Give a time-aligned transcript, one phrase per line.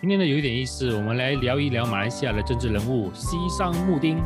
[0.00, 4.16] 今天呢有一点意思，我们来聊一聊马来西亚的政治人物西山穆丁。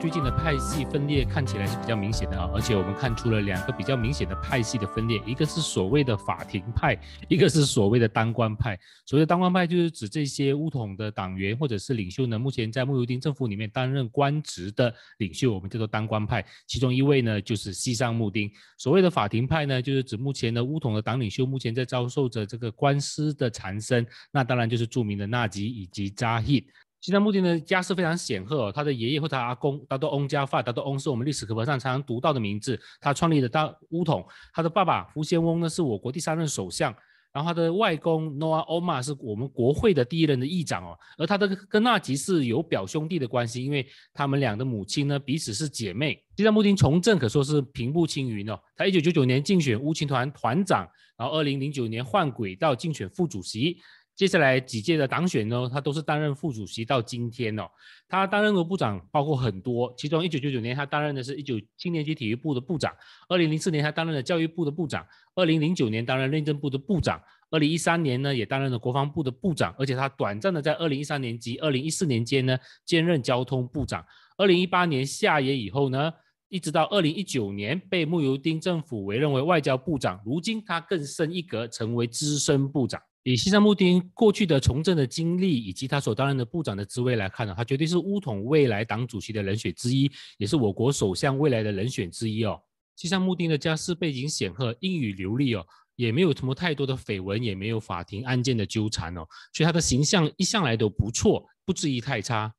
[0.00, 6.96] 最近的派系分裂看起来是比较明显的啊，而且我们看出了两个比较明显的派系的分裂，一个是所谓的法庭派，
[7.28, 8.78] 一个是所谓的当官派。
[9.06, 16.44] 所谓的当官派就是指这些乌统的党员或者是领袖呢，目前在穆尤丁政府里面担任官职的领袖，我们叫做当官派。
[16.66, 18.50] 其中一位呢就是西尚穆丁。
[18.76, 26.66] 所谓的法庭派呢，就是指目前的乌统的党领袖目前在遭受着这个官司的缠身，那当然就是著名的纳吉以及扎希。
[27.00, 32.78] 西藏穆丁的家世非常显赫，他的爷爷或他阿公，达都翁家发，达都翁是我们历史课本上常常读到的名字。
[33.00, 36.92] 他创立的大乌统，他的爸爸福先翁呢是我国第三任首相，
[37.32, 40.98] 然后他的外公诺阿欧玛是我们国会的第一任的议长哦。
[41.16, 46.20] 而他的跟纳吉是有表兄弟的关系，因为他们俩的母亲呢彼此是姐妹。
[46.36, 48.58] 西藏穆丁从政可说是平步青云哦。
[48.76, 50.84] 他一九九九年竞选乌青团团长，
[51.16, 53.78] 然后二零零九年换轨道竞选副主席。
[54.18, 57.62] 接下来几届的党选呢，他都是担任副主席到今天哦。
[58.08, 62.92] 他担任的部长包括很多，其中一九九九年他担任的是一九青年级体育部的部长，
[63.28, 65.06] 二零零四年他担任了教育部的部长，
[65.36, 74.04] 二零零九年担任内政部的部长，二零一三年呢也担任了国防部的部长，而且他短暂的在二零一三年及二零一四年间呢兼任交通部长。
[74.36, 76.12] 二零一八年下野以后呢，
[76.48, 83.00] 一直到二零一九年被穆尤丁政府委任为外交部长，如今他更升一格成为资深部长。
[83.30, 92.58] 以西山穆丁过去的从政的经历，以及他所担任的部长的职位来看呢，他绝对是乌统未来党主席的人选之一，也是我国首相未来的人选之一哦。
[92.96, 95.62] 西山穆丁的家世背景显赫，英语流利哦，
[95.96, 102.54] 也没有什么太多的绯闻，也没有法庭案件的纠缠哦，所以他的形象一向来都不错，不至于太差。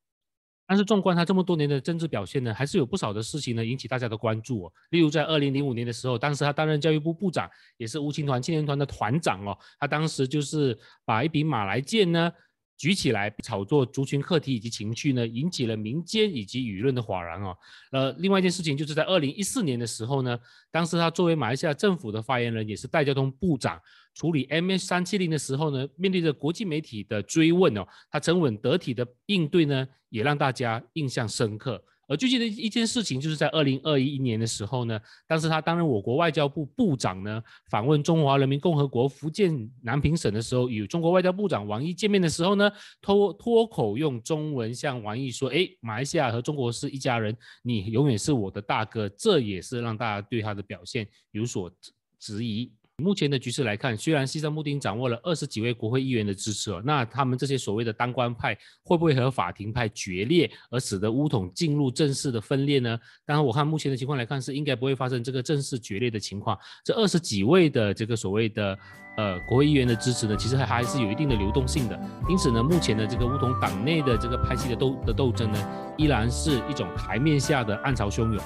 [0.70, 4.74] 但是纵观他这么多年的政治表现呢，还是有不少的事情呢引起大家的关注哦。
[4.92, 9.58] 例如在二零零五年的时候，当时他担任教育部部长，也是乌青团青年团的团长哦。
[9.80, 12.32] 他当时就是把一笔马来剑呢
[12.80, 17.54] 举起来，炒作族群课题以及情绪呢，引起了民间以及舆论的哗然哦。
[17.92, 20.40] 呃，另外一件事情就是在二零一四年的时候呢，
[20.72, 23.78] 当时他作为马来西亚政府的发言人，也是代交通部长。
[24.14, 31.84] 处理 M H 三七零的时候呢，面对着国际媒体的追问哦，他沉稳得体的应对呢，也让大家印象深刻。
[32.10, 51.72] 而最近的一件事情，就是在二零二一年的时候呢，当时他担任我国外交部部长呢，访问中华人民共和国福建南平省的时候，与中国外交部长王毅见面的时候呢，脱脱口用中文向王毅说：“哎，马来西亚和中国是一家人，你永远是我的大哥。”这也是让大家对他的表现有所
[52.18, 52.74] 质疑。
[53.00, 63.00] 目前的局势来看，虽然西藏穆丁掌握了二十几位国会议员的支持，那他们这些所谓的当官派会不会和法庭派决裂，而使得乌统进入正式的分裂呢？
[63.26, 66.58] 当然，我看目前的情况来看，是应该不会发生这个正式决裂的情况。
[66.84, 68.78] 这二十几位的这个所谓的
[69.18, 72.00] 呃国会议员的支持呢，其实还还是有一定的流动性的。
[72.30, 78.44] 因此呢，目前的这个乌统党内的这个派系的斗的斗争呢，依然是一种台面下的暗潮汹涌。